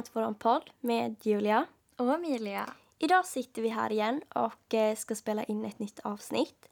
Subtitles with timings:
[0.00, 1.66] Välkomna till vår podd med Julia.
[1.96, 2.74] Och Emilia.
[2.98, 6.68] Idag sitter vi här igen och eh, ska spela in ett nytt avsnitt.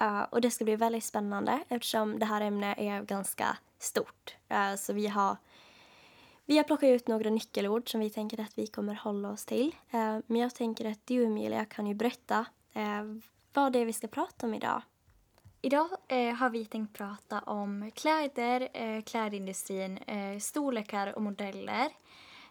[0.00, 4.36] Uh, och det ska bli väldigt spännande eftersom det här ämnet är ganska stort.
[4.52, 5.36] Uh, så vi har,
[6.44, 9.74] vi har plockat ut några nyckelord som vi tänker att vi kommer hålla oss till.
[10.26, 12.46] Men jag tänker att du Emilia kan ju berätta
[13.52, 14.82] vad det är vi ska prata om idag.
[15.62, 21.90] Idag eh, har vi tänkt prata om kläder, eh, klädindustrin, eh, storlekar och modeller eh,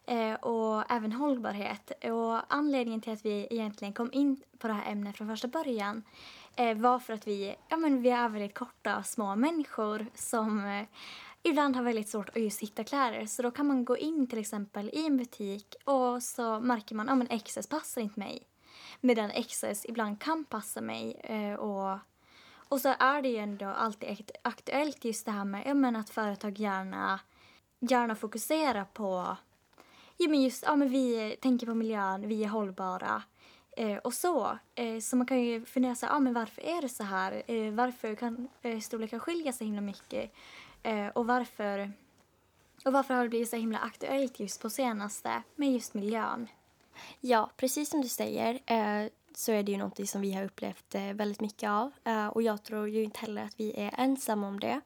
[0.07, 1.91] Eh, och även hållbarhet.
[2.03, 6.03] Och anledningen till att vi egentligen kom in på det här ämnet från första början
[6.55, 10.85] eh, var för att vi, ja, men vi är väldigt korta, små människor som eh,
[11.43, 13.25] ibland har väldigt svårt att just hitta kläder.
[13.25, 17.09] Så då kan man gå in till exempel i en butik och så märker man
[17.09, 18.47] att ja, XS passar inte mig.
[19.01, 21.99] Medan XS ibland kan passa mig eh, och
[22.67, 26.09] och så är det ju ändå alltid aktuellt just det här med ja, men att
[26.09, 27.19] företag gärna,
[27.79, 29.37] gärna fokuserar på
[30.17, 33.23] ja, men just ja, men vi tänker på miljön, vi är hållbara
[33.77, 34.57] eh, och så.
[34.75, 37.43] Eh, så man kan ju fundera så här, ja, men varför är det så här?
[37.47, 40.31] Eh, varför kan eh, storlekar skilja så himla mycket?
[40.83, 41.91] Eh, och varför
[42.85, 46.47] och varför har det blivit så himla aktuellt just på senaste med just miljön?
[47.19, 48.59] Ja, precis som du säger.
[48.65, 51.91] Eh, så är det ju någonting som vi har upplevt eh, väldigt mycket av.
[52.03, 54.81] Eh, och jag tror ju inte heller att vi är ensamma om det.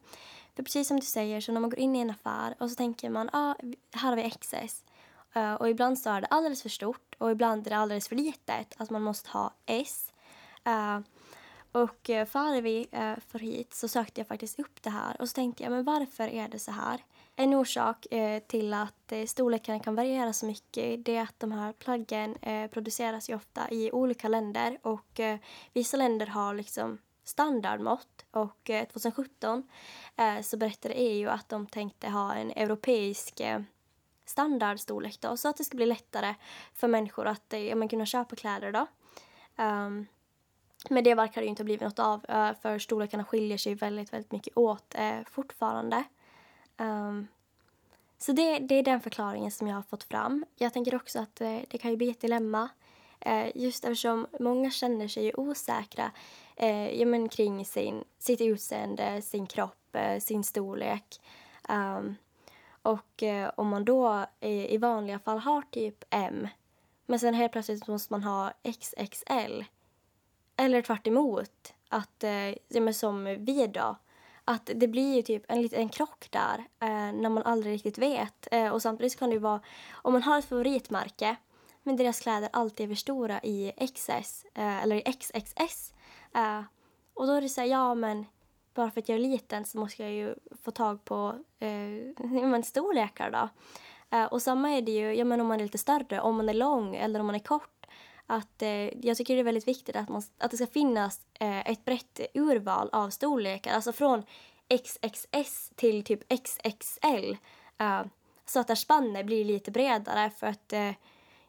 [0.56, 2.74] För precis som du säger, så när man går in i en affär och så
[2.74, 3.54] tänker man, ah,
[3.92, 4.84] här har vi XS.
[5.32, 8.16] Eh, och ibland så är det alldeles för stort och ibland är det alldeles för
[8.16, 10.12] litet, att man måste ha S.
[10.64, 11.00] Eh,
[11.72, 12.88] och eh, före vi
[13.26, 16.28] för hit så sökte jag faktiskt upp det här och så tänkte jag, men varför
[16.28, 17.04] är det så här?
[17.36, 18.06] En orsak
[18.46, 22.36] till att storleken kan variera så mycket det är att de här plaggen
[22.70, 25.20] produceras ju ofta i olika länder och
[25.72, 29.68] vissa länder har liksom standardmått och 2017
[30.42, 33.40] så berättade EU att de tänkte ha en europeisk
[34.30, 36.34] standardstorlek då, så att det ska bli lättare
[36.74, 38.86] för människor att eh, ja, kunna köpa kläder då.
[39.64, 40.06] Um,
[40.88, 43.74] men det verkar det ju inte ha blivit något av eh, för storlekarna skiljer sig
[43.74, 46.04] väldigt, väldigt mycket åt eh, fortfarande.
[46.76, 47.28] Um,
[48.18, 50.44] så det, det är den förklaringen som jag har fått fram.
[50.56, 52.68] Jag tänker också att eh, det kan ju bli ett dilemma
[53.20, 56.10] eh, just eftersom många känner sig osäkra
[56.56, 61.20] eh, ja, men kring sin, sitt utseende, sin kropp, eh, sin storlek.
[61.68, 62.16] Um,
[62.82, 66.48] och eh, om man då i vanliga fall har typ M
[67.06, 69.64] men sen helt plötsligt måste man ha XXL
[70.56, 73.96] eller tvärt emot, att, eh, ja, som vi då
[74.44, 78.48] att det blir ju typ en liten krock där eh, när man aldrig riktigt vet.
[78.50, 79.60] Eh, och samtidigt kan det ju vara,
[79.92, 81.36] om man har ett favoritmärke
[81.82, 85.94] men deras kläder alltid är för stora i XS eh, eller i XXS.
[86.34, 86.62] Eh,
[87.14, 88.26] och då är det så här, ja men
[88.74, 92.62] bara för att jag är liten så måste jag ju få tag på eh, men
[92.62, 93.48] storlekar då.
[94.16, 96.48] Eh, och samma är det ju ja, men om man är lite större, om man
[96.48, 97.86] är lång eller om man är kort
[98.26, 101.70] att eh, jag tycker det är väldigt viktigt att, man, att det ska finnas eh,
[101.70, 103.74] ett brett urval av storlekar.
[103.74, 104.22] Alltså från
[104.68, 107.36] XXS till typ XXL.
[107.78, 108.02] Eh,
[108.44, 110.92] så att spannet blir lite bredare för att eh,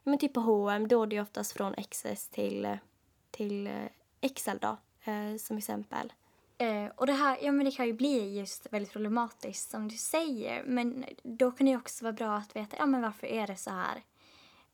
[0.04, 2.78] men typ på H&M då är det oftast från XS till, eh,
[3.32, 3.70] till
[4.36, 4.78] XL då,
[5.40, 6.14] som exempel.
[6.62, 9.98] Eh, och det här, ja men det kan ju bli just väldigt problematiskt som du
[9.98, 10.64] säger.
[10.64, 13.70] Men då kan det också vara bra att veta, ja men varför är det så
[13.70, 14.04] här?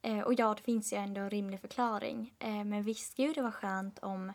[0.01, 2.33] Eh, och ja, det finns ju ändå en rimlig förklaring.
[2.39, 4.33] Eh, men visst skulle det vara skönt om,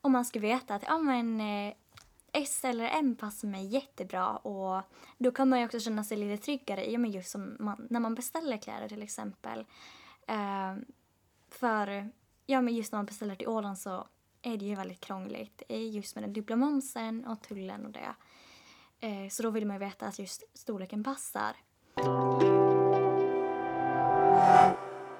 [0.00, 1.74] om man skulle veta att ja, men, eh,
[2.32, 4.82] S eller M passar mig jättebra och
[5.18, 8.00] då kan man ju också känna sig lite tryggare ja, men just som man, när
[8.00, 9.64] man beställer kläder till exempel.
[10.28, 10.74] Eh,
[11.48, 12.10] för
[12.46, 14.06] ja, men just när man beställer till Åland så
[14.46, 18.14] är det ju väldigt krångligt just med den dubbla momsen och tullen och det.
[19.00, 21.56] Eh, så då vill man ju veta att just storleken passar.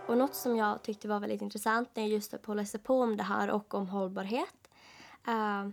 [0.06, 2.78] Och något som jag tyckte var väldigt intressant när jag just höll på att läsa
[2.78, 4.68] på om det här och om hållbarhet
[5.26, 5.68] eh,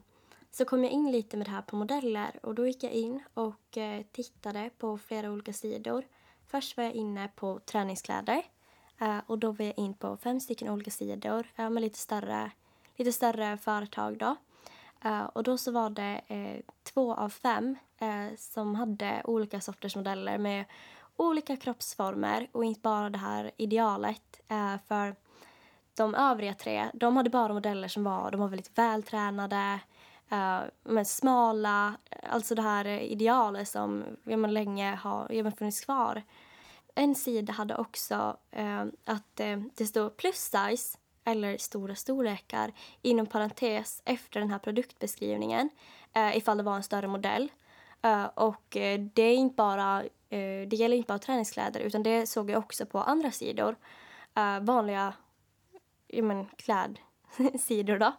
[0.51, 3.23] så kom jag in lite med det här på modeller och då gick jag in
[3.33, 6.05] och eh, tittade på flera olika sidor.
[6.47, 8.43] Först var jag inne på träningskläder
[9.27, 12.51] och då var jag in på fem stycken olika sidor med lite större,
[12.95, 14.35] lite större företag då.
[15.03, 19.95] Eh, och då så var det eh, två av fem eh, som hade olika sorters
[19.95, 20.65] modeller med
[21.15, 24.41] olika kroppsformer och inte bara det här idealet.
[24.47, 25.15] Eh, för
[25.95, 29.79] de övriga tre, de hade bara modeller som var, de var väldigt vältränade,
[30.29, 31.93] eh, men smala,
[32.29, 36.23] alltså det här idealet som ja, man länge har ja, funnits kvar.
[36.95, 42.71] En sida hade också eh, att eh, det stod plus size eller stora storlekar
[43.01, 45.69] inom parentes efter den här produktbeskrivningen
[46.13, 47.51] eh, ifall det var en större modell.
[48.05, 52.27] Uh, och eh, det är inte bara, eh, det gäller inte bara träningskläder utan det
[52.27, 53.75] såg jag också på andra sidor.
[54.35, 55.13] Eh, vanliga
[56.07, 58.11] ja, men, klädsidor då.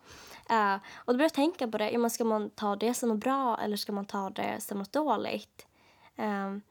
[0.94, 3.14] och då började jag tänka på det, ja, men ska man ta det som är
[3.14, 5.66] bra eller ska man ta det som är dåligt?
[6.16, 6.62] Um,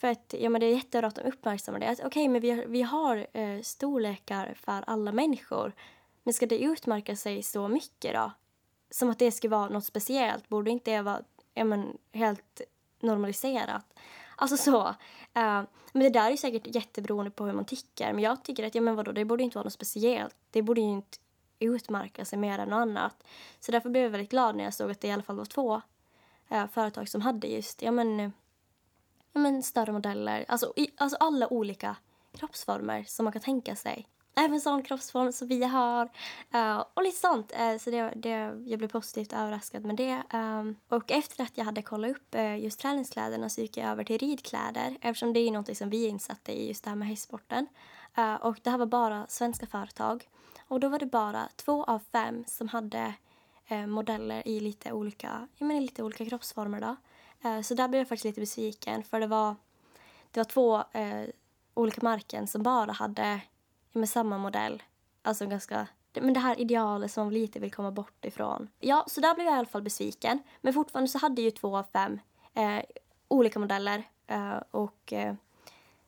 [0.00, 1.92] för att ja, men det är jättebra att de uppmärksammar det.
[1.92, 5.72] Okej, okay, men vi har, vi har eh, storlekar för alla människor.
[6.22, 8.32] Men ska det utmärka sig så mycket då?
[8.90, 10.48] Som att det ska vara något speciellt.
[10.48, 11.22] Borde inte det vara
[11.54, 12.60] ja, men, helt
[13.00, 13.98] normaliserat?
[14.36, 14.88] Alltså så.
[15.34, 15.62] Eh,
[15.92, 18.12] men det där är säkert jätteberoende på hur man tycker.
[18.12, 20.36] Men jag tycker att ja, men vadå, det borde inte vara något speciellt.
[20.50, 21.18] Det borde ju inte
[21.58, 23.24] utmärka sig mer än något annat.
[23.60, 25.44] Så därför blev jag väldigt glad när jag såg att det i alla fall var
[25.44, 25.80] två
[26.48, 28.30] eh, företag som hade just ja, men, eh,
[29.32, 30.44] ja, men större modeller.
[30.48, 31.96] Alltså, i, alltså alla olika
[32.32, 34.06] kroppsformer som man kan tänka sig.
[34.34, 36.04] Även sån kroppsform som vi har.
[36.54, 37.52] Uh, och lite sånt.
[37.60, 38.30] Uh, så det, det,
[38.66, 40.22] jag blev positivt överraskad med det.
[40.32, 44.04] Um, och efter att jag hade kollat upp uh, just träningskläderna så gick jag över
[44.04, 44.96] till ridkläder.
[45.00, 47.66] Eftersom det är något som vi insatta i just det här med hästsporten.
[48.40, 50.28] och det här var bara svenska företag.
[50.68, 53.14] Och då var det bara två av fem som hade
[53.86, 56.80] modeller i lite olika, jag menar, lite olika kroppsformer.
[56.80, 56.96] Då.
[57.44, 59.54] Eh, så där blev jag faktiskt lite besviken för det var,
[60.30, 61.24] det var två eh,
[61.74, 63.40] olika märken som bara hade
[63.92, 64.82] med samma modell.
[65.22, 68.68] Alltså ganska, men det här idealet som man lite vill komma bort ifrån.
[68.78, 70.42] Ja, så där blev jag i alla fall besviken.
[70.60, 72.20] Men fortfarande så hade ju två av fem
[72.54, 72.82] eh,
[73.28, 75.34] olika modeller eh, och eh,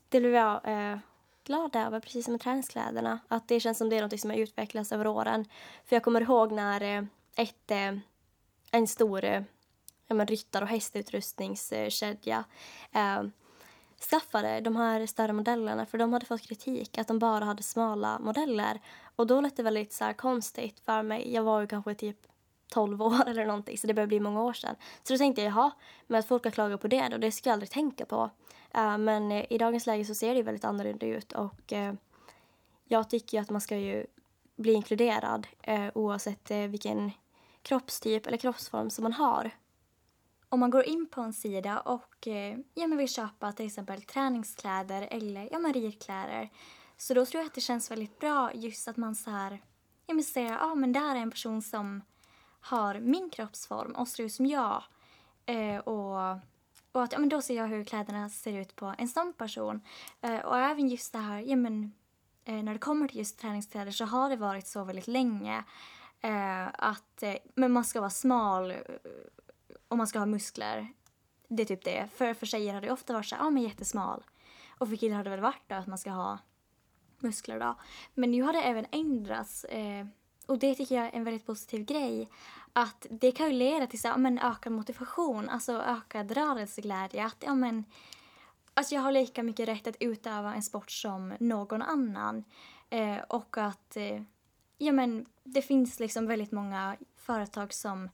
[0.09, 0.99] det blev jag eh,
[1.45, 3.19] glad över, precis som med träningskläderna.
[3.29, 5.45] Att det känns som det är något som har utvecklats över åren.
[5.85, 7.05] För jag kommer ihåg när eh,
[7.37, 7.97] ett, eh,
[8.71, 9.45] en stor
[10.13, 12.45] ja, men, ryttar och hästutrustningskedja
[12.93, 13.23] eh,
[14.11, 18.19] skaffade de här större modellerna för de hade fått kritik att de bara hade smala
[18.19, 18.81] modeller.
[19.17, 21.35] Och då lät det väldigt så här, konstigt för mig.
[21.35, 22.17] Jag var ju kanske typ
[22.69, 24.77] 12 år eller någonting så det börjar bli många år sedan.
[25.03, 25.71] Så då tänkte jag jaha,
[26.07, 28.31] men att folk har klagat på det då, det ska jag aldrig tänka på.
[28.77, 31.93] Uh, men eh, i dagens läge så ser det väldigt annorlunda ut och uh,
[32.85, 34.07] jag tycker att man ska ju
[34.57, 35.47] bli inkluderad
[35.95, 37.11] oavsett vilken
[37.63, 39.51] kroppstyp eller kroppsform som man har
[40.53, 44.03] om man går in på en sida och eh, ja, men vill köpa till exempel
[44.03, 46.51] träningskläder eller ja, men ridkläder
[46.97, 49.63] så då tror jag att det känns väldigt bra just att man så här,
[50.07, 52.03] ja, men säger att ah, men där är en person som
[52.61, 54.83] har min kroppsform och ser ut som jag.
[55.47, 56.39] Eh, och,
[56.93, 59.81] och att ja, men då ser jag hur kläderna ser ut på en sån person.
[60.21, 61.93] Eh, och även just det här, ja men
[62.45, 65.65] eh, när det kommer till just träningskläder så har det varit så väldigt länge.
[66.21, 68.77] Eh, att eh, men man ska vara smal eh,
[69.93, 70.93] om man ska ha muskler.
[71.49, 72.09] Det är typ det.
[72.15, 74.25] För, för tjejer har det ofta varit så ja men jättesmal.
[74.79, 76.39] Och för killar har det väl varit då att man ska ha
[77.19, 77.75] muskler då.
[78.15, 79.65] Men nu har det även ändrats.
[79.65, 80.07] Eh,
[80.47, 82.29] och det tycker jag är en väldigt positiv grej.
[82.73, 87.25] Att det kan ju leda till så, ja, men ökad motivation, alltså ökad rörelseglädje.
[87.25, 87.85] Att ja, men,
[88.75, 92.45] alltså jag har lika mycket rätt att utöva en sport som någon annan.
[92.91, 94.23] Eh, och att eh,
[94.79, 98.11] ja, men, det finns liksom väldigt många företag som eh,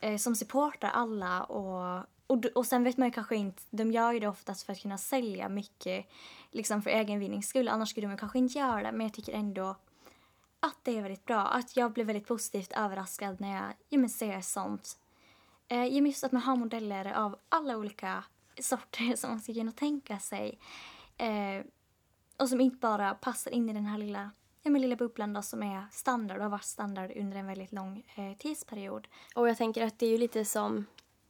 [0.00, 4.12] Eh, som supportar alla och, och, och sen vet man ju kanske inte, de gör
[4.12, 6.06] ju det oftast för att kunna sälja mycket
[6.50, 9.32] liksom för egen vinnings skull, annars skulle de kanske inte göra det men jag tycker
[9.32, 9.76] ändå
[10.60, 11.40] att det är väldigt bra.
[11.40, 14.98] Att jag blir väldigt positivt överraskad när jag ja, men ser sånt.
[15.68, 18.24] Eh, just att man har modeller av alla olika
[18.60, 20.58] sorter som man ska kunna tänka sig.
[21.16, 21.64] Eh,
[22.36, 24.30] och som inte bara passar in i den här lilla
[24.62, 27.72] ja, men lilla bubblan då, som är standard och har varit standard under en väldigt
[27.72, 29.08] lång eh, tidsperiod.
[29.34, 30.86] Och jag tänker att det är ju lite som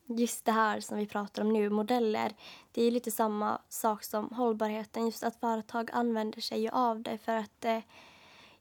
[0.07, 2.35] just det här som vi pratar om nu, modeller.
[2.73, 7.37] Det är lite samma sak som hållbarheten, just att företag använder sig av det för
[7.37, 7.81] att, eh,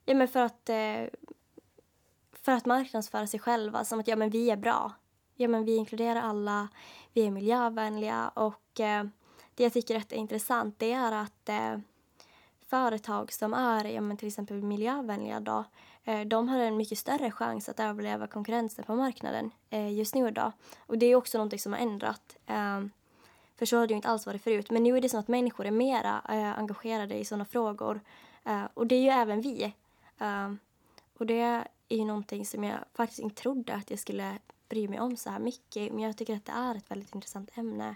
[0.06, 1.06] ja, men för att, eh,
[2.42, 4.92] för att marknadsföra sig själva som att ja, men vi är bra.
[5.36, 6.68] Ja, men vi inkluderar alla,
[7.14, 9.04] vi är miljövänliga och eh,
[9.56, 11.78] det jag tycker är intressant det är att eh,
[12.68, 15.64] företag som är ja, men till exempel miljövänliga då,
[16.04, 20.32] eh, de har en mycket större chans att överleva konkurrensen på marknaden eh, just nu.
[20.32, 20.52] Då.
[20.80, 22.38] Och det är också något som har ändrat.
[22.46, 22.92] Ehm,
[23.56, 24.72] för så har det ju inte alls varit förut.
[24.72, 28.02] Men nu är det så att människor är mera eh, engagerade i sådana frågor.
[28.74, 29.74] Och det är ju även vi.
[30.20, 30.60] Ehm,
[31.18, 34.38] och det är ju någonting som jag faktiskt inte trodde att jag skulle
[34.70, 35.94] bry mig om så här mycket.
[35.94, 37.96] Men jag tycker att det är ett väldigt intressant ämne.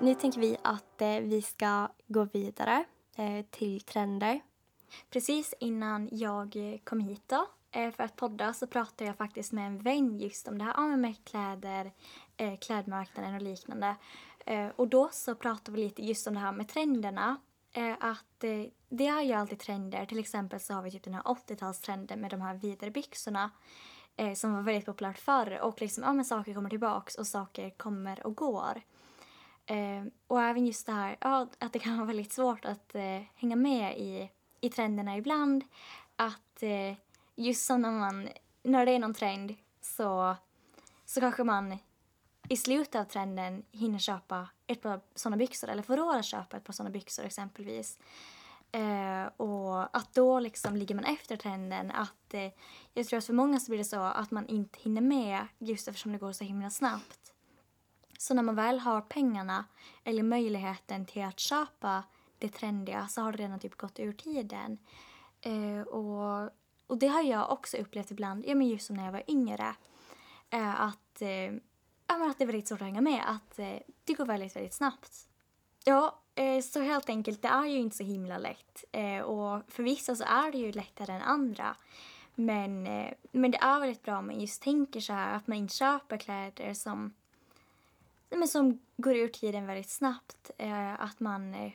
[0.00, 2.84] Nu tänker vi att eh, vi ska gå vidare
[3.16, 4.40] eh, till trender.
[5.10, 9.52] Precis innan jag eh, kom hit då, eh, för att podda så pratade jag faktiskt
[9.52, 11.92] med en vän just om det här med kläder,
[12.36, 13.96] eh, klädmarknaden och liknande.
[14.46, 17.36] Eh, och då så pratade vi lite just om det här med trenderna.
[17.72, 20.06] Eh, att eh, det är ju alltid trender.
[20.06, 23.50] Till exempel så har vi typ den här 80-talstrenden med de här vidare byxorna.
[24.16, 27.70] eh, som var väldigt populärt förr och liksom, ja men saker kommer tillbaks och saker
[27.70, 28.82] kommer och går.
[29.68, 33.22] Eh, och även just det här ja, att det kan vara väldigt svårt att eh,
[33.34, 35.64] hänga med i, i trenderna ibland.
[36.16, 36.96] Att eh,
[37.36, 38.28] just som när man,
[38.62, 40.36] när det är någon trend så,
[41.04, 41.78] så kanske man
[42.48, 46.56] i slutet av trenden hinner köpa ett par sådana byxor eller får råd att köpa
[46.56, 47.98] ett par sådana byxor exempelvis.
[48.72, 51.90] Eh, och att då liksom ligger man efter trenden.
[51.90, 52.52] Att, eh,
[52.94, 55.88] jag tror att för många så blir det så att man inte hinner med just
[55.88, 57.27] eftersom det går så himla snabbt.
[58.18, 59.64] Så när man väl har pengarna
[60.04, 62.02] eller möjligheten till att köpa
[62.38, 64.78] det trendiga så har det redan typ gått ur tiden.
[65.40, 66.50] Eh, och,
[66.86, 69.74] och det har jag också upplevt ibland, ja men just som när jag var yngre.
[70.50, 71.52] Eh, att, eh,
[72.06, 74.56] ja, men att det är väldigt svårt att hänga med, att eh, det går väldigt,
[74.56, 75.28] väldigt snabbt.
[75.84, 78.84] Ja, eh, så helt enkelt, det är ju inte så himla lätt.
[78.92, 81.76] Eh, och för vissa så är det ju lättare än andra.
[82.34, 85.58] Men, eh, men det är väldigt bra om man just tänker så här att man
[85.58, 87.14] inte köper kläder som
[88.30, 90.50] men som går ur tiden väldigt snabbt.
[90.58, 91.54] Eh, att man...
[91.54, 91.72] Eh,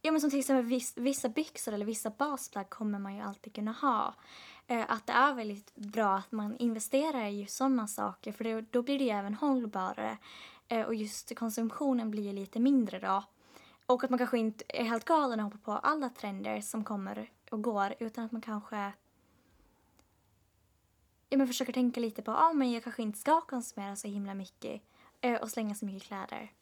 [0.00, 3.54] ja, men som till exempel viss, vissa byxor eller vissa basplagg kommer man ju alltid
[3.54, 4.14] kunna ha.
[4.66, 8.60] Eh, att det är väldigt bra att man investerar i just sådana saker för det,
[8.60, 10.18] då blir det ju även hållbarare.
[10.68, 13.24] Eh, och just konsumtionen blir lite mindre då.
[13.86, 17.30] Och att man kanske inte är helt galen och hoppar på alla trender som kommer
[17.50, 18.92] och går utan att man kanske
[21.28, 24.08] ja, men försöker tänka lite på att ah, men jag kanske inte ska konsumera så
[24.08, 24.82] himla mycket
[25.24, 26.52] Eh, och slänga så mycket kläder.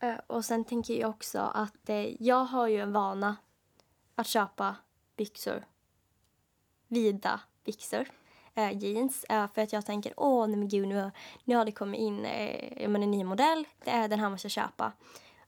[0.00, 3.36] Eh, och sen tänker jag också att eh, jag har ju en vana
[4.14, 4.76] att köpa
[5.16, 5.64] byxor.
[6.88, 8.08] Vida byxor.
[8.54, 9.24] Äh, jeans.
[9.24, 11.10] Äh, för att jag tänker, åh nej men gud nu,
[11.44, 13.66] nu har det kommit in eh, en ny modell.
[13.84, 14.92] Det är den här måste jag köpa.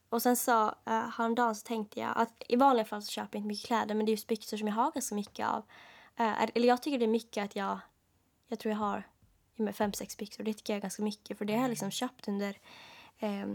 [0.09, 3.39] Och sen så eh, häromdagen så tänkte jag att i vanliga fall så köper jag
[3.39, 5.63] inte mycket kläder men det är just byxor som jag har ganska mycket av.
[6.53, 7.79] Eller jag tycker det är mycket att jag,
[8.47, 9.03] jag tror jag har
[9.57, 10.43] med fem, sex byxor.
[10.43, 12.57] Det tycker jag är ganska mycket för det har jag liksom köpt under
[13.19, 13.47] eh,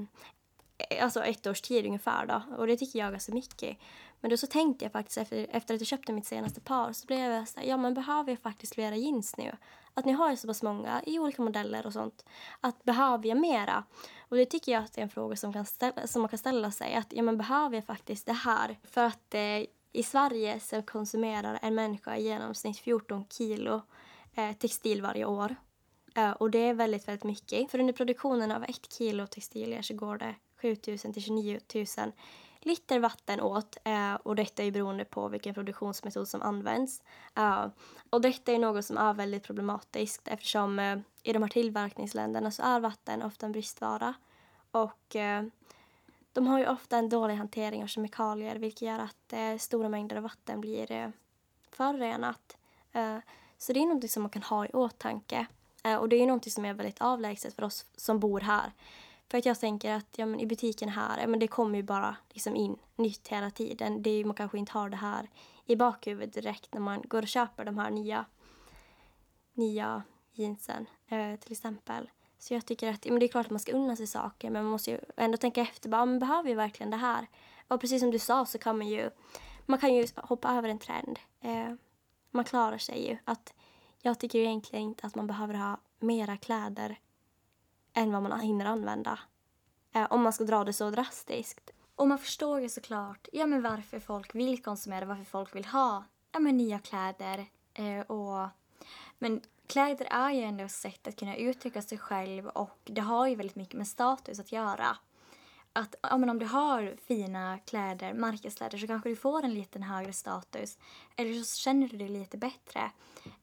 [1.02, 2.42] alltså ett års tid ungefär då.
[2.56, 3.78] Och det tycker jag är ganska mycket.
[4.20, 7.06] Men då så tänkte jag faktiskt efter, efter att jag köpte mitt senaste par så
[7.06, 9.52] blev jag så här, ja men behöver jag faktiskt flera jeans nu?
[9.94, 12.24] Att ni har så pass många i olika modeller och sånt.
[12.60, 13.84] Att behöver jag mera?
[14.28, 16.70] Och det tycker jag att är en fråga som, kan ställa, som man kan ställa
[16.70, 16.94] sig.
[16.94, 18.78] Att ja men behöver jag faktiskt det här?
[18.82, 23.80] För att eh, i Sverige så konsumerar en människa i genomsnitt 14 kilo
[24.34, 25.56] eh, textil varje år.
[26.14, 27.70] Eh, och det är väldigt, väldigt mycket.
[27.70, 32.12] För under produktionen av ett kilo textilier så går det 7000 till 29 000
[32.60, 33.76] liter vatten åt.
[33.84, 37.02] Eh, och detta är beroende på vilken produktionsmetod som används.
[37.36, 37.66] Eh,
[38.10, 42.80] och detta är något som är väldigt problematiskt eftersom i de här tillverkningsländerna så är
[42.80, 44.14] vatten ofta en bristvara.
[44.70, 45.16] Och
[46.32, 50.22] de har ju ofta en dålig hantering av kemikalier vilket gör att stora mängder av
[50.22, 51.12] vatten blir
[51.70, 52.56] förorenat.
[53.58, 55.46] Så det är något som man kan ha i åtanke.
[55.82, 58.72] Eh, och det är ju någonting som är väldigt avlägset för oss som bor här.
[59.30, 61.82] För att jag tänker att ja, men i butiken här, ja, men det kommer ju
[61.82, 64.02] bara liksom in nytt hela tiden.
[64.02, 65.28] Det är, man kanske inte har det här
[65.66, 68.24] i bakhuvudet direkt när man går och köper de här nya,
[69.52, 72.10] nya jeansen eh, till exempel.
[72.38, 74.50] Så jag tycker att ja, men det är klart att man ska unna sig saker
[74.50, 75.88] men man måste ju ändå tänka efter.
[75.88, 77.26] Bara, men behöver vi verkligen det här?
[77.68, 79.10] Och precis som du sa så kan man ju,
[79.66, 81.18] man kan ju hoppa över en trend.
[81.40, 81.74] Eh,
[82.30, 83.16] man klarar sig ju.
[83.24, 83.54] Att
[84.04, 86.98] jag tycker egentligen inte att man behöver ha mera kläder
[87.92, 89.18] än vad man hinner använda.
[89.92, 91.70] Eh, om man ska dra det så drastiskt.
[91.96, 96.04] Och man förstår ju såklart ja, men varför folk vill konsumera, varför folk vill ha
[96.32, 97.46] ja, men nya kläder.
[97.74, 98.48] Eh, och,
[99.18, 103.26] men kläder är ju ändå ett sätt att kunna uttrycka sig själv och det har
[103.26, 104.96] ju väldigt mycket med status att göra
[105.72, 109.82] att ja, men om du har fina kläder, märkeskläder, så kanske du får en liten
[109.82, 110.78] högre status.
[111.16, 112.90] Eller så känner du dig lite bättre.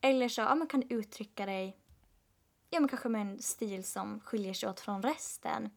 [0.01, 1.77] Eller så ja, man kan du uttrycka dig
[2.69, 5.69] ja, men kanske med en stil som skiljer sig åt från resten.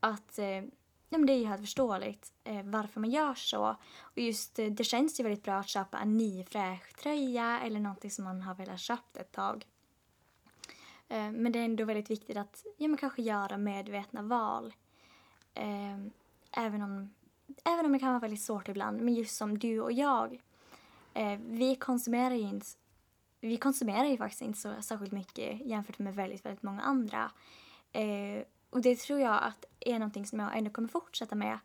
[0.00, 0.64] Att eh,
[1.08, 3.76] ja, men det är ju helt förståeligt eh, varför man gör så.
[4.00, 7.80] Och just eh, det känns ju väldigt bra att köpa en ny fräsch tröja eller
[7.80, 9.66] någonting som man har velat köpa ett tag.
[11.08, 14.74] Eh, men det är ändå väldigt viktigt att ja, men kanske göra medvetna val
[15.54, 15.98] Eh,
[16.56, 17.14] även, om,
[17.64, 19.00] även om det kan vara väldigt svårt ibland.
[19.00, 20.40] Men just som du och jag.
[21.14, 22.66] Eh, vi konsumerar ju inte
[23.40, 27.30] vi konsumerar ju faktiskt inte så särskilt mycket jämfört med väldigt, väldigt många andra.
[27.92, 31.58] Eh, och det tror jag att är någonting som jag ändå kommer fortsätta med.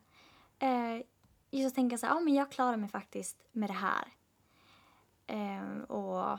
[0.58, 1.02] Eh,
[1.50, 4.08] just att tänka så här, ja men jag klarar mig faktiskt med det här.
[5.26, 6.38] Eh, och,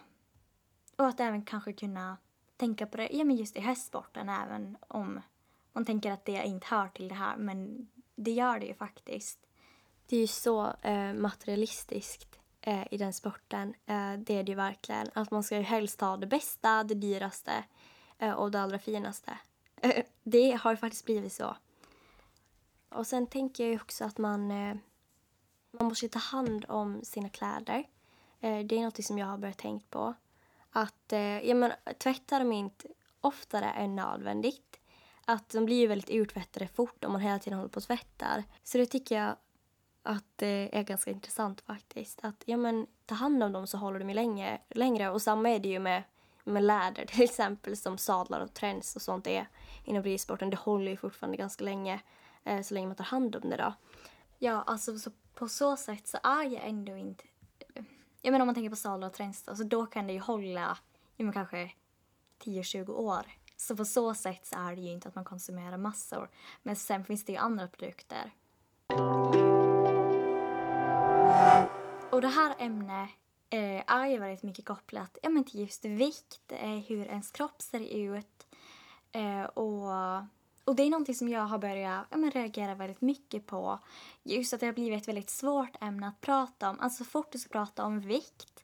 [0.96, 2.18] och att även kanske kunna
[2.58, 5.22] tänka på det, ja men just i hästsporten även om
[5.78, 9.40] man tänker att det inte hör till det här, men det gör det ju faktiskt.
[10.06, 13.74] Det är ju så eh, materialistiskt eh, i den sporten.
[13.86, 15.10] Eh, det är det ju verkligen.
[15.14, 17.64] Att man ska ju helst ha det bästa, det dyraste
[18.18, 19.38] eh, och det allra finaste.
[19.82, 21.56] Eh, det har ju faktiskt blivit så.
[22.90, 24.76] Och sen tänker jag ju också att man, eh,
[25.72, 27.84] man måste ta hand om sina kläder.
[28.40, 30.14] Eh, det är något som jag har börjat tänka på.
[30.72, 32.88] Att eh, ja, men, tvätta dem inte
[33.22, 34.80] oftare än nödvändigt.
[35.30, 38.44] Att de blir ju väldigt urtvättade fort om man hela tiden håller på och tvättar.
[38.64, 39.36] Så det tycker jag
[40.04, 42.20] att det är ganska intressant faktiskt.
[42.24, 45.10] Att ja, men, ta hand om dem så håller de ju länge, längre.
[45.10, 46.04] Och samma är det ju med,
[46.44, 49.48] med läder till exempel som sadlar och träns och sånt är
[49.84, 50.50] inom ridsporten.
[50.50, 52.02] Det håller ju fortfarande ganska länge
[52.44, 53.74] eh, så länge man tar hand om det då.
[54.40, 57.24] Ja, alltså så på så sätt så är jag ändå inte...
[58.22, 60.20] Jag menar om man tänker på sadlar och träns då, så då kan det ju
[60.20, 60.78] hålla
[61.16, 61.72] ja, men kanske
[62.44, 63.26] 10-20 år.
[63.58, 66.30] Så på så sätt så är det ju inte att man konsumerar massor.
[66.64, 68.32] Men sen finns det ju andra produkter.
[72.12, 73.10] Och det här ämnet
[73.50, 77.62] eh, är ju väldigt mycket kopplat ja, men till just vikt, eh, hur ens kropp
[77.62, 78.48] ser ut.
[79.12, 79.92] Eh, och,
[80.64, 83.80] och det är någonting som jag har börjat ja, men reagera väldigt mycket på.
[84.24, 86.80] Just att det har blivit ett väldigt svårt ämne att prata om.
[86.80, 88.64] Alltså så fort du ska prata om vikt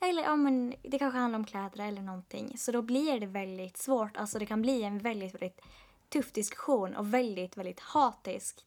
[0.00, 2.58] eller ja, men det kanske handlar om kläder eller någonting.
[2.58, 4.16] Så då blir det väldigt svårt.
[4.16, 5.60] Alltså det kan bli en väldigt, väldigt
[6.08, 8.66] tuff diskussion och väldigt, väldigt hatisk,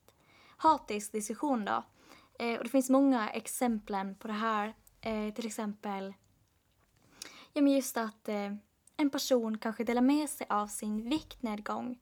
[0.57, 1.83] hatisk diskussion då.
[2.39, 4.73] Eh, och det finns många exempel på det här.
[5.01, 6.13] Eh, till exempel
[7.53, 8.53] ja, men just att eh,
[8.97, 11.99] en person kanske delar med sig av sin viktnedgång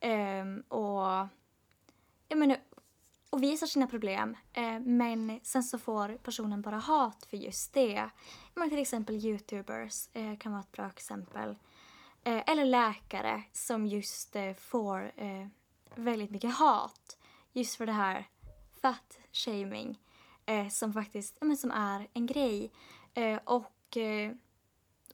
[0.00, 1.28] ehm, och,
[2.28, 2.56] ja, men,
[3.32, 4.36] och visar sina problem.
[4.52, 8.10] Eh, men sen så får personen bara hat för just det.
[8.54, 11.56] Men till exempel youtubers eh, kan vara ett bra exempel.
[12.24, 15.46] Eh, eller läkare som just eh, får eh,
[15.94, 17.18] väldigt mycket hat
[17.52, 18.28] just för det här
[18.82, 19.98] fat shaming
[20.46, 22.70] eh, som faktiskt men som är en grej.
[23.14, 24.32] Eh, och, eh,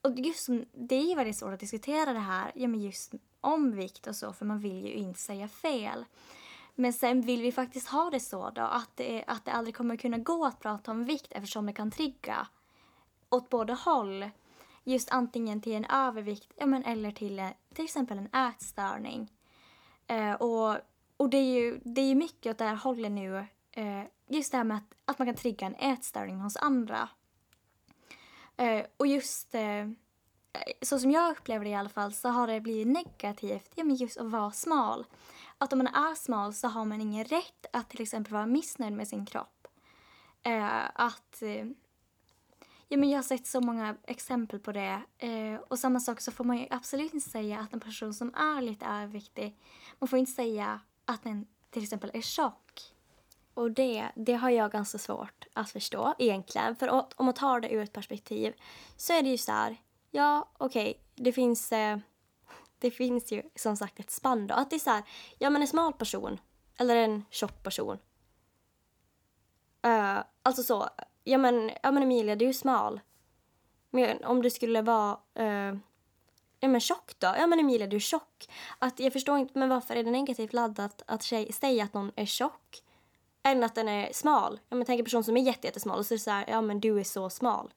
[0.03, 3.15] och just som, det är ju väldigt svårt att diskutera det här ja, men just
[3.41, 6.05] om vikt och så för man vill ju inte säga fel.
[6.81, 9.97] Men sen vill vi faktiskt ha det så då att det, att det aldrig kommer
[9.97, 12.47] kunna gå att prata om vikt eftersom det kan trigga
[13.31, 14.31] åt båda håll.
[14.85, 19.33] Just antingen till en övervikt ja, men, eller till eh, till exempel en ätstörning.
[20.07, 20.77] Eh, och
[21.17, 24.57] och det är ju det är mycket åt det här hållet nu eh, just det
[24.57, 27.09] här med att, att man kan trigga en ätstörning hos andra.
[28.57, 29.89] Eh, och just eh,
[30.83, 33.97] så som jag upplever det i alla fall så har det blivit negativt ja, men
[33.97, 35.05] just att vara smal.
[35.59, 38.93] Att om man är smal så har man ingen rätt att till exempel vara missnöjd
[38.93, 39.69] med sin kropp.
[40.43, 41.67] Eh, att eh,
[42.91, 45.03] Ja, men jag har sett så många exempel på det.
[45.19, 48.35] Eh, och samma sak så får man ju absolut inte säga att en person som
[48.35, 49.57] är lite överviktig,
[49.99, 52.83] man får inte säga att den till exempel är tjock.
[53.55, 56.77] Och det, det har jag ganska svårt att förstå egentligen.
[56.77, 58.55] För om man tar det ur ett perspektiv
[58.97, 59.77] så är det ju så här,
[60.11, 61.99] ja okej, okay, det finns eh,
[62.79, 64.55] det finns ju som sagt ett spann då.
[64.55, 65.03] Att det är så här,
[65.39, 66.41] ja men en smal person
[66.79, 67.99] eller en tjock person.
[69.87, 70.89] Uh, alltså så,
[71.25, 73.01] ja men, ja men Emilia du är smal.
[73.91, 75.79] Men om du skulle vara uh,
[76.61, 77.35] ja men tjock då?
[77.39, 78.51] Ja men Emilia du är tjock.
[78.79, 82.13] Att jag förstår inte, men varför är det negativt laddat att tjej, säga att någon
[82.17, 82.83] är tjock?
[83.43, 84.61] än att den är smal.
[84.69, 86.61] Ja, men tänk en person som är jättesmal och så är det så här, ja
[86.61, 87.75] men du är så smal.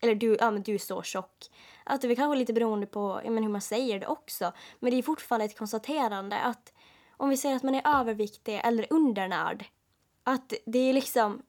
[0.00, 1.50] Eller du, ja, men du är så tjock.
[1.84, 4.52] Att det är kanske lite beroende på ja, men hur man säger det också.
[4.78, 6.72] Men det är fortfarande ett konstaterande att
[7.16, 9.64] om vi säger att man är överviktig eller undernärd.
[10.24, 11.42] Att det är liksom,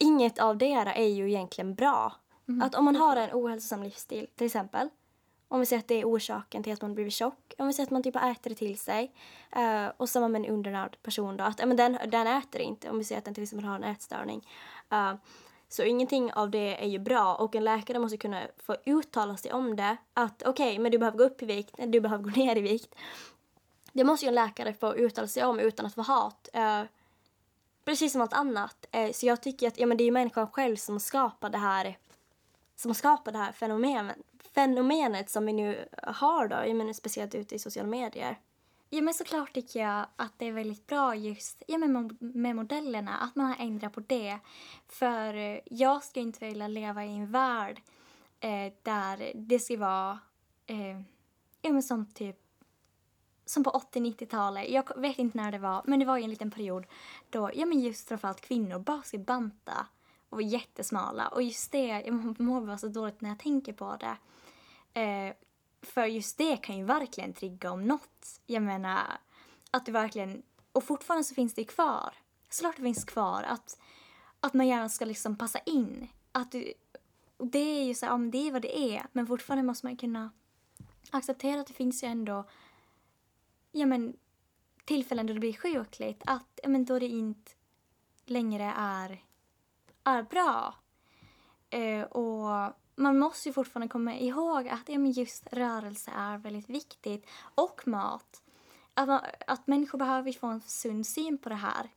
[0.00, 2.12] inget av det är ju egentligen bra.
[2.48, 2.62] Mm.
[2.62, 4.88] Att om man har en ohälsosam livsstil till exempel
[5.52, 7.54] om vi säger att det är orsaken till att man blivit tjock.
[7.58, 9.14] Om vi säger att man typ äter det till sig.
[9.56, 11.44] Uh, och samma med en undernärd person då.
[11.44, 12.90] Att men den, den äter inte.
[12.90, 14.48] Om vi säger att den till exempel har en ätstörning.
[14.92, 15.14] Uh,
[15.72, 19.52] så ingenting av det är ju bra och en läkare måste kunna få uttala sig
[19.52, 19.96] om det.
[20.14, 22.60] Att okej, okay, men du behöver gå upp i vikt, du behöver gå ner i
[22.60, 22.94] vikt.
[23.92, 26.48] Det måste ju en läkare få uttala sig om utan att få hat.
[26.56, 26.82] Uh,
[27.84, 28.86] precis som allt annat.
[28.96, 31.58] Uh, så jag tycker att ja, men det är ju människan själv som skapar det
[31.58, 31.96] här
[32.76, 34.16] som skapar det här fenomenet,
[34.54, 38.38] fenomenet som vi nu har då, jag menar speciellt ute i sociala medier.
[38.94, 43.16] Ja men såklart tycker jag att det är väldigt bra just ja, med, med modellerna,
[43.16, 44.38] att man har ändrat på det.
[44.88, 47.82] För eh, jag skulle inte vilja leva i en värld
[48.40, 50.18] eh, där det ska vara
[50.66, 51.00] eh,
[51.62, 52.36] ja, men som typ
[53.44, 56.50] som på 80-90-talet, jag vet inte när det var, men det var ju en liten
[56.50, 56.86] period
[57.30, 59.86] då ja, men just framförallt kvinnor bara skulle banta
[60.28, 61.28] och var jättesmala.
[61.28, 64.16] Och just det, jag mår bara så dåligt när jag tänker på det.
[65.00, 65.34] Eh,
[65.82, 68.40] för just det kan ju verkligen trigga om något.
[68.46, 69.18] Jag menar,
[69.70, 70.42] att det verkligen...
[70.72, 72.14] Och fortfarande så finns det kvar.
[72.48, 73.78] Såklart det finns kvar att,
[74.40, 76.08] att man gärna ska liksom passa in.
[76.32, 76.72] att du,
[77.38, 79.06] det är ju så ja, men det är vad det är.
[79.12, 80.30] Men fortfarande måste man kunna
[81.10, 82.44] acceptera att det finns ju ändå
[83.72, 84.16] ja, men,
[84.84, 86.22] tillfällen då det blir sjukligt.
[86.26, 87.52] Att ja, men, då det inte
[88.24, 89.24] längre är,
[90.04, 90.74] är bra.
[91.70, 96.70] Eh, och man måste ju fortfarande komma ihåg att ja, men just rörelse är väldigt
[96.70, 97.26] viktigt.
[97.54, 98.42] Och mat.
[98.94, 101.90] Att, man, att människor behöver få en sund syn på det här.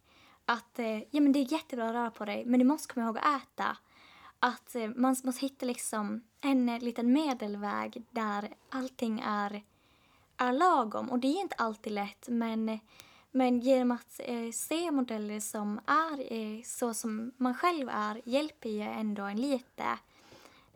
[0.45, 3.05] Att eh, ja, men det är jättebra att röra på dig, men du måste komma
[3.05, 3.77] ihåg att äta.
[4.39, 9.63] Att eh, man måste hitta liksom en eh, liten medelväg där allting är,
[10.37, 11.11] är lagom.
[11.11, 12.79] Och det är inte alltid lätt, men,
[13.31, 18.69] men genom att eh, se modeller som är eh, så som man själv är hjälper
[18.69, 19.85] ju ändå en lite.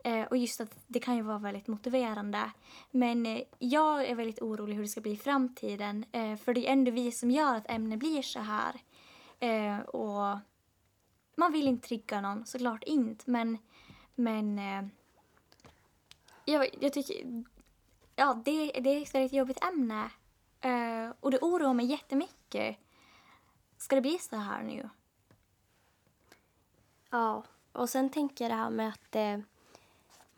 [0.04, 2.50] Eh, och just att det kan ju vara väldigt motiverande.
[2.90, 6.04] Men eh, jag är väldigt orolig hur det ska bli i framtiden.
[6.12, 8.80] Eh, för det är ändå vi som gör att ämnet blir så här.
[9.40, 10.38] Eh, och
[11.36, 13.30] man vill inte trigga någon, såklart inte.
[13.30, 13.58] Men,
[14.14, 14.84] men eh,
[16.44, 17.44] jag, jag tycker...
[18.16, 20.10] Ja, det, det är ett väldigt jobbigt ämne.
[20.60, 22.76] Eh, och det oroar mig jättemycket.
[23.76, 24.88] Ska det bli så här nu?
[27.10, 29.38] Ja, och sen tänker jag det här med att eh,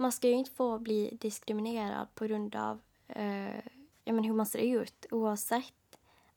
[0.02, 3.56] man ska ju inte få bli diskriminerad på grund av eh,
[4.04, 5.74] ja, men hur man ser ut oavsett.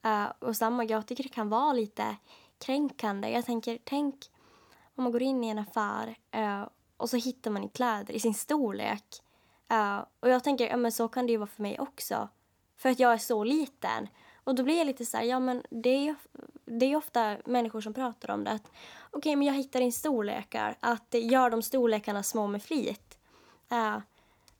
[0.06, 2.16] Uh, och samma, jag tycker det kan vara lite
[2.60, 3.30] kränkande.
[3.30, 4.16] Jag tänker, tänk
[4.96, 8.34] om man går in i en affär uh, och så hittar man kläder i sin
[8.34, 9.22] storlek.
[9.74, 12.30] Uh, och jag tänker, ja men så kan det ju vara för mig också.
[12.78, 14.08] För att jag är så liten.
[14.44, 16.16] Och då blir jag lite så här, ja men det är ju
[16.66, 18.52] det är ofta människor som pratar om det.
[18.52, 20.78] Okej, okay, men jag hittar in storlekar.
[20.80, 23.18] Att gör de storlekarna små med flit.
[23.72, 23.98] Uh,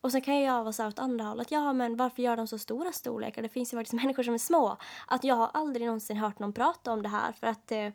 [0.06, 1.52] och sen kan jag vara så här åt andra hållet.
[1.52, 3.42] Ja, men varför gör de så stora storlekar?
[3.42, 4.78] Det finns ju faktiskt människor som är små.
[5.08, 7.32] Att jag har aldrig någonsin hört någon prata om det här.
[7.32, 7.90] För att uh,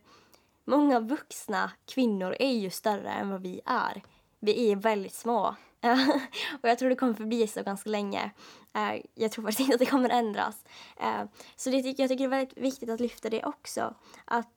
[0.64, 4.03] många vuxna kvinnor är ju större än vad vi är.
[4.40, 5.55] Vi är väldigt små.
[6.62, 8.31] och jag tror det kommer förbli så ganska länge.
[8.77, 10.64] Uh, jag tror faktiskt inte att det kommer ändras.
[10.96, 11.25] Eh,
[11.57, 13.94] så det, jag tycker det är väldigt viktigt att lyfta det också.
[14.25, 14.57] Att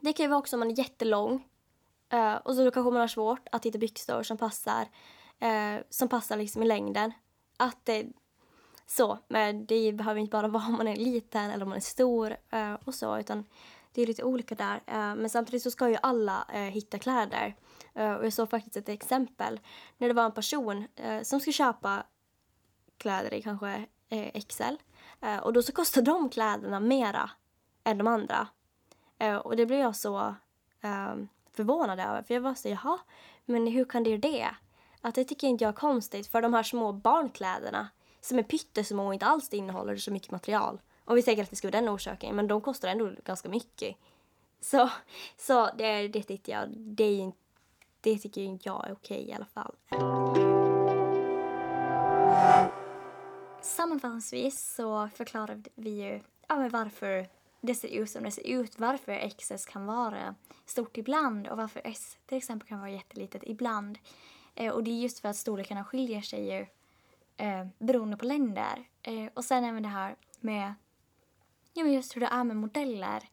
[0.00, 1.44] det kan ju vara också om man är jättelång.
[2.42, 4.88] och så kanske man har svårt att hitta byxor som passar
[5.38, 7.12] eh, som passar liksom i längden.
[7.56, 8.06] Att det,
[8.86, 11.82] så, men det behöver inte bara vara om man är liten eller om man är
[11.82, 13.44] stor eh, och så, utan
[13.92, 14.82] det är lite olika där.
[14.86, 17.56] Eh, men samtidigt så ska ju alla eh, hitta kläder.
[17.94, 19.60] Eh, och jag såg faktiskt ett exempel
[19.98, 22.02] när det var en person eh, som skulle köpa
[22.98, 24.74] kläder i kanske eh, XL.
[25.20, 27.30] Eh, och då så kostar de kläderna mera
[27.84, 28.48] än de andra.
[29.18, 30.34] Eh, och det blev jag så
[31.52, 32.98] förvånad över, för jag var så jaha,
[33.44, 34.48] men hur kan det göra det?
[35.00, 37.88] Att det tycker inte jag är konstigt för de här små barnkläderna
[38.20, 40.80] som är pyttesmå och inte alls innehåller så mycket material.
[41.04, 43.96] Och vi säger att det skulle vara den orsaken, men de kostar ändå ganska mycket.
[44.60, 44.90] Så,
[45.36, 47.32] så det, det tycker jag, det, är,
[48.00, 49.74] det tycker inte jag är okej i alla fall.
[53.62, 57.28] Sammanfattningsvis så förklarade vi ju ja, varför
[57.60, 60.34] det ser ut som det ser ut, varför XS kan vara
[60.66, 63.98] stort ibland och varför S till exempel kan vara jättelitet ibland.
[64.58, 66.66] Eh, och det är just för att storlekarna skiljer sig ju
[67.36, 68.88] eh, beroende på länder.
[69.02, 70.74] Eh, och sen även det här med
[71.72, 73.28] ja, men just hur det är med modeller.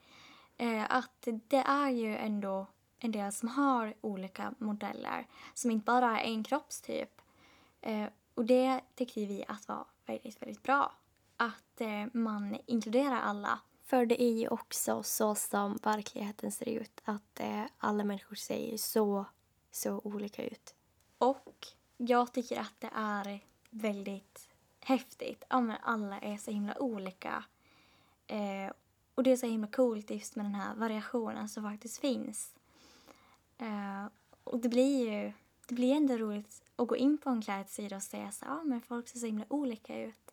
[0.57, 2.67] Eh, att det är ju ändå
[2.99, 7.21] en del som har olika modeller som inte bara är en kroppstyp.
[7.81, 10.91] Eh, och det tyckte vi att var väldigt, väldigt bra.
[11.37, 13.59] Att eh, man inkluderar alla.
[13.83, 17.01] För det är ju också så som verkligheten ser ut.
[17.05, 19.25] Att eh, alla människor ser så,
[19.71, 20.75] så olika ut.
[21.17, 24.49] Och jag tycker att det är väldigt
[24.79, 25.43] häftigt.
[25.49, 27.43] Ja, men alla är så himla olika.
[28.27, 28.71] Eh,
[29.15, 32.55] och det är så himla coolt just med den här variationen som faktiskt finns.
[33.57, 34.05] Eh,
[34.43, 35.33] och det blir ju
[35.67, 38.63] det blir ändå roligt att gå in på en klädsida och säga så ja ah,
[38.63, 40.31] men folk ser så himla olika ut.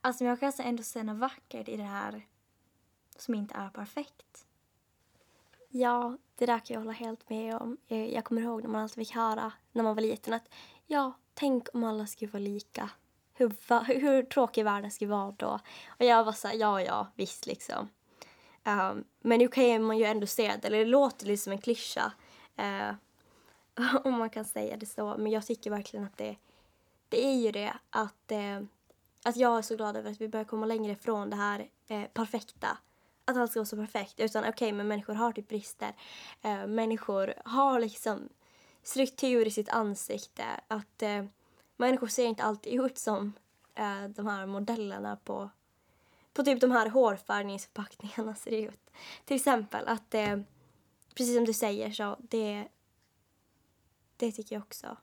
[0.00, 2.26] Alltså jag kan ändå se något vackert i det här
[3.16, 4.46] som inte är perfekt.
[5.72, 7.76] Ja, det där kan jag hålla helt med om.
[7.86, 10.48] Jag kommer ihåg när man alltid fick höra när man var liten att
[10.86, 12.90] ja, tänk om alla skulle vara lika.
[13.34, 13.54] Hur,
[14.00, 15.58] hur tråkig världen skulle vara då.
[15.88, 17.88] Och jag var så här, ja, ja, visst liksom.
[18.64, 21.58] Um, men nu kan man ju ändå se det, eller det låter lite som en
[21.58, 22.12] klyscha.
[22.58, 22.94] Uh,
[24.04, 25.16] om man kan säga det så.
[25.18, 26.36] Men jag tycker verkligen att det,
[27.08, 28.66] det är ju det att, uh,
[29.24, 32.04] att jag är så glad över att vi börjar komma längre ifrån det här uh,
[32.04, 32.78] perfekta
[33.30, 34.20] att allt ska vara så perfekt.
[34.20, 35.92] Utan okej, okay, men människor har typ brister.
[36.42, 38.28] Eh, människor har liksom
[38.82, 40.44] struktur i sitt ansikte.
[40.68, 41.24] Att eh,
[41.76, 43.32] människor ser inte alltid ut som
[43.74, 45.50] eh, de här modellerna på,
[46.32, 48.90] på typ de här hårfärgningsförpackningarna ser ut.
[49.24, 50.36] Till exempel att, eh,
[51.14, 52.68] precis som du säger, så det
[54.20, 54.96] det tycker jag också.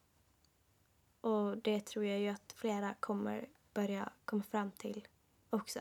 [1.21, 5.07] Och det tror jag ju att flera kommer börja komma fram till
[5.49, 5.79] också.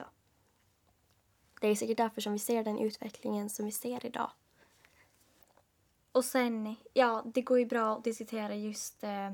[1.61, 4.31] Det är säkert därför som vi ser den utvecklingen som vi ser idag.
[6.11, 9.33] Och sen, ja, det går ju bra att diskutera just, eh,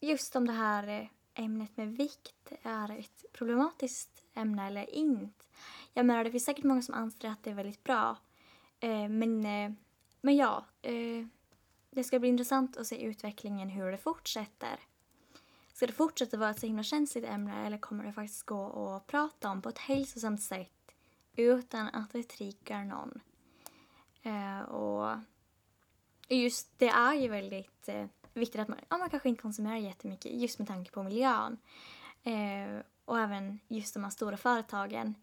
[0.00, 5.44] just om det här eh, ämnet med vikt är ett problematiskt ämne eller inte.
[5.92, 8.16] Jag menar, det finns säkert många som anser att det är väldigt bra.
[8.80, 9.40] Eh, men,
[10.20, 10.64] men ja,
[11.90, 14.80] det ska bli intressant att se utvecklingen, hur det fortsätter.
[15.72, 19.06] Ska det fortsätta vara ett så himla känsligt ämne eller kommer det faktiskt gå att
[19.06, 20.81] prata om på ett hälsosamt sätt
[21.36, 23.20] utan att det triggar någon?
[24.22, 25.16] Eh, och
[26.28, 30.32] just det är ju väldigt eh, viktigt att man, ja, man kanske inte konsumerar jättemycket
[30.32, 31.58] just med tanke på miljön.
[32.22, 35.14] Eh, och även just de här stora företagen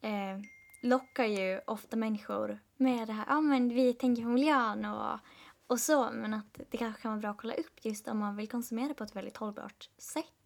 [0.00, 0.38] eh,
[0.82, 5.18] lockar ju ofta människor med det här, ja men vi tänker på miljön och,
[5.66, 8.36] och så, men att det kanske kan vara bra att kolla upp just om man
[8.36, 10.37] vill konsumera på ett väldigt hållbart sätt.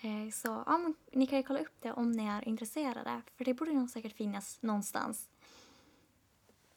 [0.00, 3.44] Eh, så ja, men, ni kan ju kolla upp det om ni är intresserade, för
[3.44, 5.28] det borde nog säkert finnas någonstans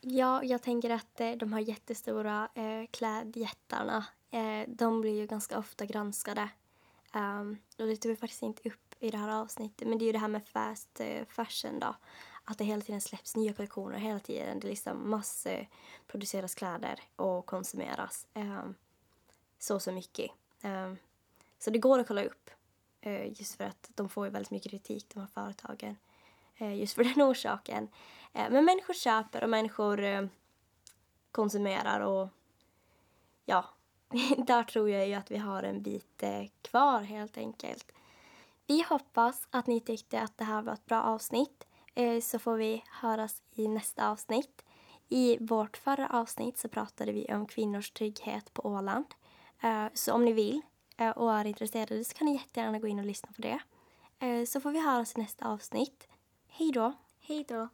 [0.06, 5.60] Ja, jag tänker att eh, de här jättestora eh, klädjättarna, eh, de blir ju ganska
[5.60, 6.50] ofta granskade.
[7.14, 10.08] Um, och det tog vi faktiskt inte upp i det här avsnittet, men det är
[10.08, 11.96] ju det här med fast eh, fashion då.
[12.44, 14.60] Att det hela tiden släpps nya kollektioner, hela tiden.
[14.60, 18.76] Det liksom massproduceras kläder och konsumeras um,
[19.60, 20.32] så, så mycket.
[20.64, 20.98] Um,
[21.60, 22.50] så det går att kolla upp,
[23.06, 25.98] Eh, just för att de får ju väldigt mycket kritik, de här företagen.
[26.58, 27.88] Eh, just för den orsaken.
[28.34, 30.30] Eh, men människor köper och människor
[31.32, 32.30] konsumerar och
[33.46, 33.66] ja,
[34.38, 36.24] där tror jag ju att vi har en bit
[36.62, 37.92] kvar helt enkelt.
[38.68, 41.68] Vi hoppas att ni tyckte att det här var ett bra avsnitt
[42.22, 44.66] så får vi höras i nästa avsnitt.
[45.10, 49.06] I vårt förra avsnitt så pratade vi om kvinnors trygghet på Åland.
[49.94, 50.62] Så om ni vill
[50.98, 53.60] Eh, och är intresserade så kan ni jättegärna gå in och lyssna på det.
[54.20, 56.08] Eh, så får vi höras i nästa avsnitt.
[56.48, 56.94] Hej då!
[57.20, 57.68] Hej då!